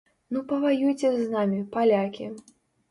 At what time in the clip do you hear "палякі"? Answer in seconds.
1.77-2.35